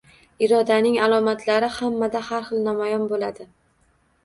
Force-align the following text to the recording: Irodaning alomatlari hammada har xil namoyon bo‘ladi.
Irodaning 0.45 0.95
alomatlari 1.07 1.69
hammada 1.77 2.23
har 2.31 2.49
xil 2.51 2.65
namoyon 2.71 3.07
bo‘ladi. 3.15 3.49